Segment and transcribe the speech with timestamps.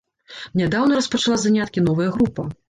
[0.61, 2.49] Нядаўна распачала заняткі новая група.